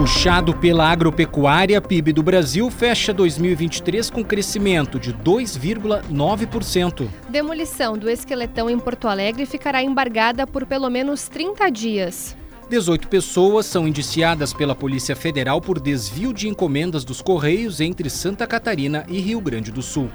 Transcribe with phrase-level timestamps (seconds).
[0.00, 7.06] Puxado pela agropecuária, PIB do Brasil fecha 2023 com crescimento de 2,9%.
[7.28, 12.34] Demolição do esqueletão em Porto Alegre ficará embargada por pelo menos 30 dias.
[12.70, 18.46] 18 pessoas são indiciadas pela Polícia Federal por desvio de encomendas dos Correios entre Santa
[18.46, 20.08] Catarina e Rio Grande do Sul.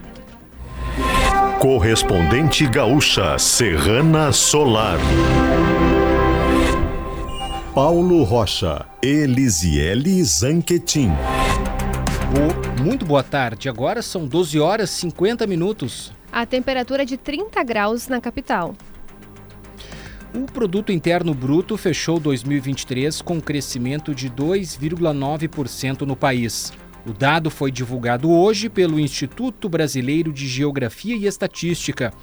[1.59, 4.97] Correspondente gaúcha Serrana Solar.
[7.75, 11.09] Paulo Rocha, Elisiele Zanquetin.
[12.81, 13.67] Muito boa tarde.
[13.67, 16.13] Agora são 12 horas e 50 minutos.
[16.31, 18.73] A temperatura é de 30 graus na capital.
[20.33, 26.71] O produto interno bruto fechou 2023 com um crescimento de 2,9% no país.
[27.05, 32.13] O dado foi divulgado hoje pelo Instituto Brasileiro de Geografia e Estatística.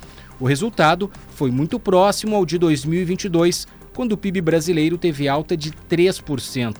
[0.41, 5.70] O resultado foi muito próximo ao de 2022, quando o PIB brasileiro teve alta de
[5.70, 6.77] 3%.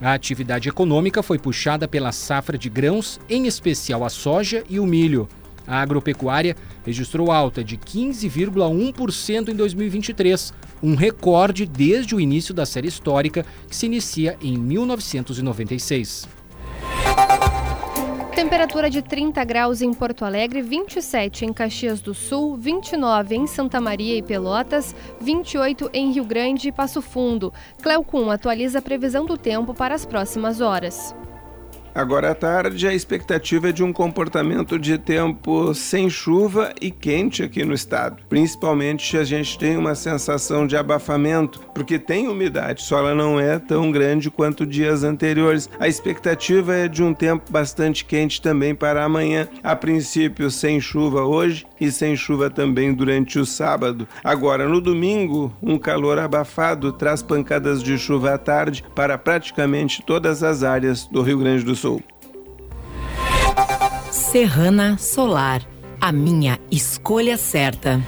[0.00, 4.86] A atividade econômica foi puxada pela safra de grãos, em especial a soja e o
[4.86, 5.28] milho.
[5.66, 12.88] A agropecuária registrou alta de 15,1% em 2023, um recorde desde o início da série
[12.88, 16.37] histórica, que se inicia em 1996.
[18.38, 23.80] Temperatura de 30 graus em Porto Alegre, 27 em Caxias do Sul, 29 em Santa
[23.80, 27.52] Maria e Pelotas, 28 em Rio Grande e Passo Fundo.
[27.82, 31.16] Cleocum atualiza a previsão do tempo para as próximas horas.
[31.98, 37.42] Agora à tarde, a expectativa é de um comportamento de tempo sem chuva e quente
[37.42, 38.22] aqui no estado.
[38.28, 43.58] Principalmente a gente tem uma sensação de abafamento, porque tem umidade, só ela não é
[43.58, 45.68] tão grande quanto dias anteriores.
[45.80, 49.48] A expectativa é de um tempo bastante quente também para amanhã.
[49.60, 54.06] A princípio, sem chuva hoje e sem chuva também durante o sábado.
[54.22, 60.44] Agora, no domingo, um calor abafado traz pancadas de chuva à tarde para praticamente todas
[60.44, 61.87] as áreas do Rio Grande do Sul.
[64.10, 65.62] Serrana Solar,
[66.00, 68.00] a minha escolha certa.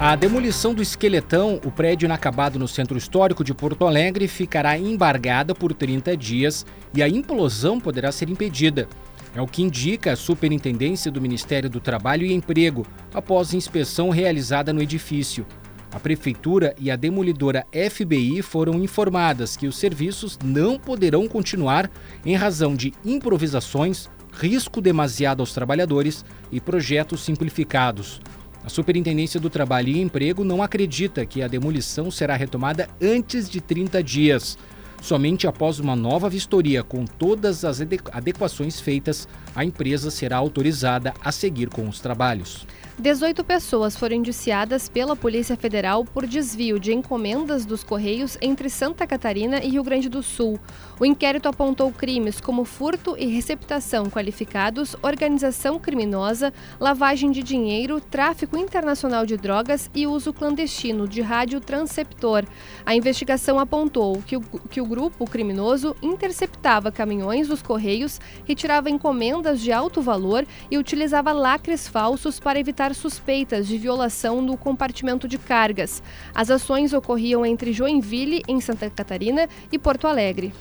[0.00, 5.56] A demolição do esqueletão, o prédio inacabado no centro histórico de Porto Alegre, ficará embargada
[5.56, 8.88] por 30 dias e a implosão poderá ser impedida.
[9.34, 14.72] É o que indica a Superintendência do Ministério do Trabalho e Emprego, após inspeção realizada
[14.72, 15.44] no edifício.
[15.90, 21.90] A Prefeitura e a demolidora FBI foram informadas que os serviços não poderão continuar
[22.24, 28.20] em razão de improvisações, risco demasiado aos trabalhadores e projetos simplificados.
[28.62, 33.60] A Superintendência do Trabalho e Emprego não acredita que a demolição será retomada antes de
[33.62, 34.58] 30 dias.
[35.00, 37.80] Somente após uma nova vistoria com todas as
[38.12, 39.26] adequações feitas,
[39.58, 42.64] a empresa será autorizada a seguir com os trabalhos.
[43.00, 49.06] 18 pessoas foram indiciadas pela Polícia Federal por desvio de encomendas dos Correios entre Santa
[49.06, 50.58] Catarina e Rio Grande do Sul.
[50.98, 58.56] O inquérito apontou crimes como furto e receptação qualificados, organização criminosa, lavagem de dinheiro, tráfico
[58.56, 62.44] internacional de drogas e uso clandestino de rádio transceptor.
[62.84, 69.47] A investigação apontou que o, que o grupo criminoso interceptava caminhões dos Correios, retirava encomendas
[69.54, 75.38] de alto valor e utilizava lacres falsos para evitar suspeitas de violação no compartimento de
[75.38, 76.02] cargas.
[76.34, 80.52] As ações ocorriam entre Joinville, em Santa Catarina, e Porto Alegre.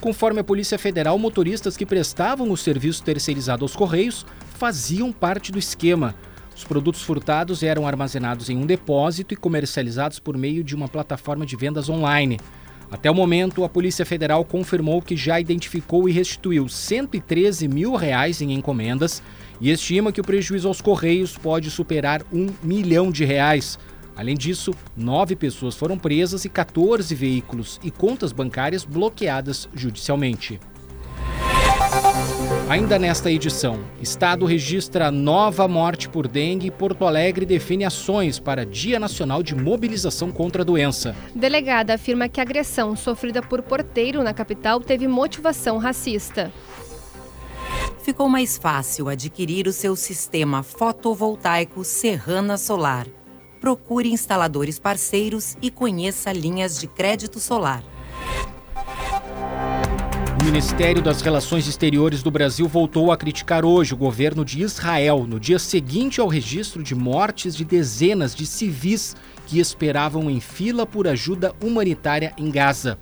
[0.00, 5.58] Conforme a Polícia Federal, motoristas que prestavam o serviço terceirizado aos Correios faziam parte do
[5.58, 6.14] esquema.
[6.56, 11.44] Os produtos furtados eram armazenados em um depósito e comercializados por meio de uma plataforma
[11.44, 12.38] de vendas online.
[12.94, 18.40] Até o momento, a Polícia Federal confirmou que já identificou e restituiu 113 mil reais
[18.40, 19.20] em encomendas
[19.60, 23.80] e estima que o prejuízo aos Correios pode superar um milhão de reais.
[24.14, 30.60] Além disso, nove pessoas foram presas e 14 veículos e contas bancárias bloqueadas judicialmente.
[32.68, 38.64] Ainda nesta edição, Estado registra nova morte por dengue e Porto Alegre define ações para
[38.64, 41.14] Dia Nacional de Mobilização contra a Doença.
[41.34, 46.50] Delegada afirma que a agressão sofrida por porteiro na capital teve motivação racista
[48.04, 53.06] ficou mais fácil adquirir o seu sistema fotovoltaico Serrana Solar.
[53.62, 57.82] Procure instaladores parceiros e conheça linhas de crédito solar.
[60.44, 65.26] O Ministério das Relações Exteriores do Brasil voltou a criticar hoje o governo de Israel,
[65.26, 70.84] no dia seguinte ao registro de mortes de dezenas de civis que esperavam em fila
[70.84, 72.98] por ajuda humanitária em Gaza.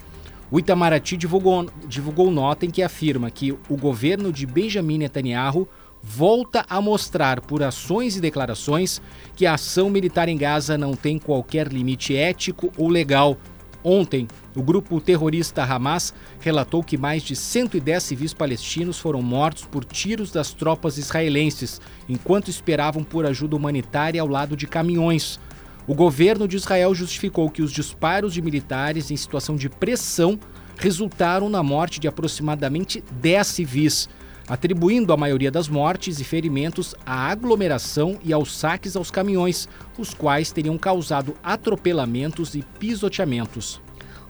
[0.52, 5.66] O Itamaraty divulgou, divulgou nota em que afirma que o governo de Benjamin Netanyahu
[6.00, 9.02] volta a mostrar por ações e declarações
[9.34, 13.36] que a ação militar em Gaza não tem qualquer limite ético ou legal.
[13.84, 19.84] Ontem, o grupo terrorista Hamas relatou que mais de 110 civis palestinos foram mortos por
[19.84, 25.40] tiros das tropas israelenses, enquanto esperavam por ajuda humanitária ao lado de caminhões.
[25.84, 30.38] O governo de Israel justificou que os disparos de militares em situação de pressão
[30.78, 34.08] resultaram na morte de aproximadamente 10 civis,
[34.52, 39.66] atribuindo a maioria das mortes e ferimentos à aglomeração e aos saques aos caminhões,
[39.96, 43.80] os quais teriam causado atropelamentos e pisoteamentos.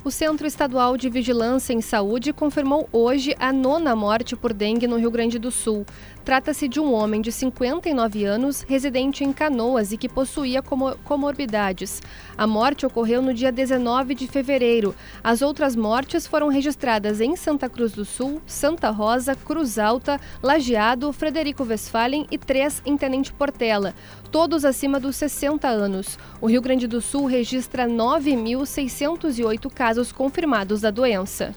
[0.05, 4.97] O Centro Estadual de Vigilância em Saúde confirmou hoje a nona morte por dengue no
[4.97, 5.87] Rio Grande do Sul.
[6.25, 10.61] Trata-se de um homem de 59 anos, residente em Canoas e que possuía
[11.05, 12.03] comorbidades.
[12.37, 14.93] A morte ocorreu no dia 19 de fevereiro.
[15.23, 21.13] As outras mortes foram registradas em Santa Cruz do Sul, Santa Rosa, Cruz Alta, Lajeado,
[21.13, 23.95] Frederico Westphalen e três em Tenente Portela,
[24.33, 26.19] todos acima dos 60 anos.
[26.41, 31.55] O Rio Grande do Sul registra 9.608 casos confirmados da doença.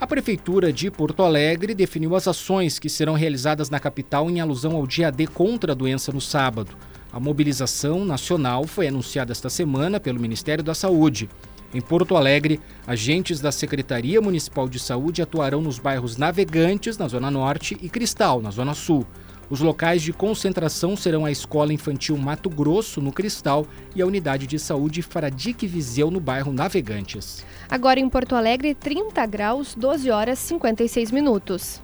[0.00, 4.76] A Prefeitura de Porto Alegre definiu as ações que serão realizadas na capital em alusão
[4.76, 6.76] ao dia D contra a doença no sábado.
[7.12, 11.28] A mobilização nacional foi anunciada esta semana pelo Ministério da Saúde.
[11.74, 17.30] Em Porto Alegre, agentes da Secretaria Municipal de Saúde atuarão nos bairros Navegantes, na Zona
[17.30, 19.06] Norte, e Cristal, na Zona Sul.
[19.50, 23.66] Os locais de concentração serão a Escola Infantil Mato Grosso, no Cristal,
[23.96, 27.44] e a Unidade de Saúde Fradique Viseu, no bairro Navegantes.
[27.70, 31.80] Agora em Porto Alegre, 30 graus, 12 horas 56 minutos.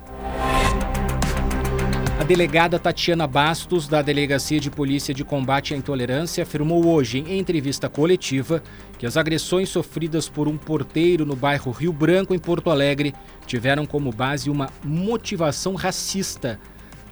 [2.21, 7.39] A delegada Tatiana Bastos, da Delegacia de Polícia de Combate à Intolerância, afirmou hoje, em
[7.39, 8.63] entrevista coletiva,
[8.99, 13.15] que as agressões sofridas por um porteiro no bairro Rio Branco, em Porto Alegre,
[13.47, 16.59] tiveram como base uma motivação racista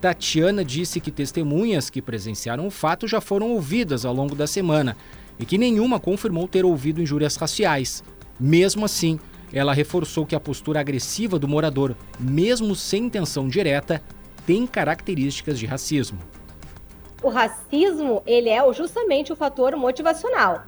[0.02, 4.96] Tatiana disse que testemunhas que presenciaram o fato já foram ouvidas ao longo da semana
[5.38, 8.02] e que nenhuma confirmou ter ouvido injúrias raciais.
[8.38, 9.20] Mesmo assim,
[9.52, 14.02] ela reforçou que a postura agressiva do morador, mesmo sem intenção direta,
[14.44, 16.18] tem características de racismo.
[17.22, 20.64] O racismo, ele é justamente o fator motivacional.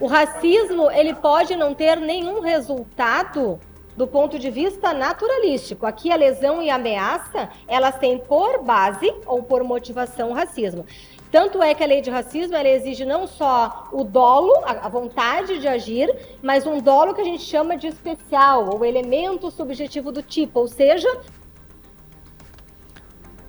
[0.00, 3.60] O racismo, ele pode não ter nenhum resultado
[3.98, 5.84] do ponto de vista naturalístico.
[5.84, 10.86] Aqui a lesão e a ameaça, elas têm por base ou por motivação o racismo.
[11.32, 15.58] Tanto é que a lei de racismo ela exige não só o dolo, a vontade
[15.58, 20.22] de agir, mas um dolo que a gente chama de especial, ou elemento subjetivo do
[20.22, 21.08] tipo, ou seja,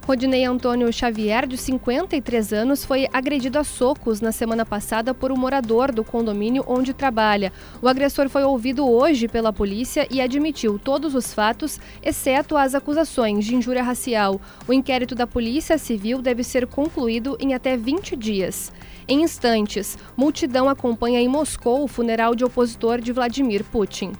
[0.09, 5.37] Rodinei Antônio Xavier, de 53 anos, foi agredido a socos na semana passada por um
[5.37, 7.53] morador do condomínio onde trabalha.
[7.79, 13.45] O agressor foi ouvido hoje pela polícia e admitiu todos os fatos, exceto as acusações
[13.45, 14.41] de injúria racial.
[14.67, 18.71] O inquérito da Polícia Civil deve ser concluído em até 20 dias.
[19.07, 24.13] Em instantes, multidão acompanha em Moscou o funeral de opositor de Vladimir Putin.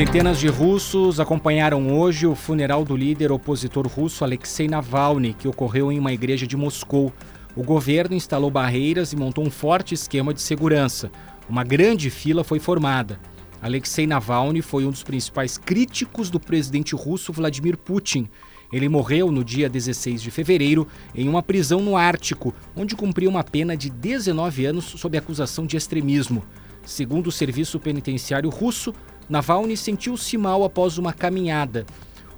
[0.00, 5.92] Centenas de russos acompanharam hoje o funeral do líder opositor russo Alexei Navalny, que ocorreu
[5.92, 7.12] em uma igreja de Moscou.
[7.54, 11.12] O governo instalou barreiras e montou um forte esquema de segurança.
[11.46, 13.20] Uma grande fila foi formada.
[13.60, 18.26] Alexei Navalny foi um dos principais críticos do presidente russo Vladimir Putin.
[18.72, 23.44] Ele morreu no dia 16 de fevereiro em uma prisão no Ártico, onde cumpriu uma
[23.44, 26.42] pena de 19 anos sob acusação de extremismo.
[26.86, 28.94] Segundo o serviço penitenciário russo,
[29.30, 31.86] Navalny sentiu-se mal após uma caminhada.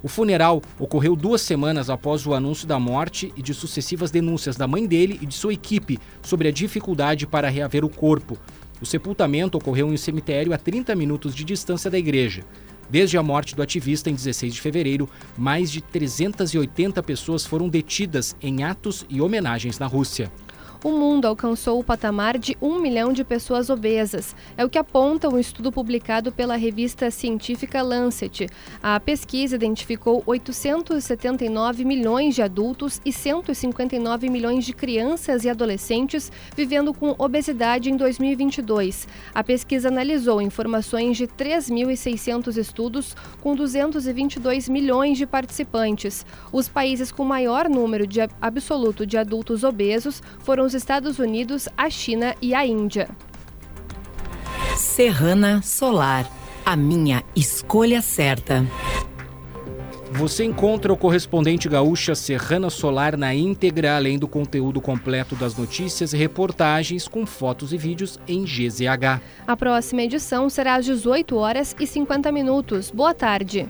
[0.03, 4.67] O funeral ocorreu duas semanas após o anúncio da morte e de sucessivas denúncias da
[4.67, 8.37] mãe dele e de sua equipe sobre a dificuldade para reaver o corpo.
[8.79, 12.43] O sepultamento ocorreu em um cemitério a 30 minutos de distância da igreja.
[12.87, 18.35] Desde a morte do ativista em 16 de fevereiro, mais de 380 pessoas foram detidas
[18.39, 20.31] em atos e homenagens na Rússia
[20.83, 24.35] o mundo alcançou o patamar de um milhão de pessoas obesas.
[24.57, 28.47] É o que aponta um estudo publicado pela revista científica Lancet.
[28.81, 36.93] A pesquisa identificou 879 milhões de adultos e 159 milhões de crianças e adolescentes vivendo
[36.93, 39.07] com obesidade em 2022.
[39.33, 46.25] A pesquisa analisou informações de 3.600 estudos com 222 milhões de participantes.
[46.51, 51.69] Os países com maior número de absoluto de adultos obesos foram os os Estados Unidos,
[51.77, 53.07] a China e a Índia.
[54.75, 56.27] Serrana Solar,
[56.65, 58.65] a minha escolha certa.
[60.11, 66.13] Você encontra o correspondente gaúcha Serrana Solar na íntegra, além do conteúdo completo das notícias
[66.13, 69.21] e reportagens com fotos e vídeos em GZH.
[69.45, 72.91] A próxima edição será às 18 horas e 50 minutos.
[72.91, 73.67] Boa tarde.